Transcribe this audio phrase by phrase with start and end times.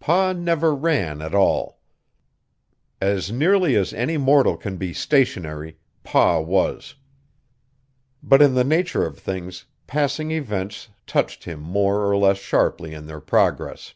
[0.00, 1.78] Pa never ran at all.
[3.02, 6.94] As nearly as any mortal can be stationary, Pa was;
[8.22, 13.04] but in the nature of things, passing events touched him more or less sharply in
[13.04, 13.92] their progress.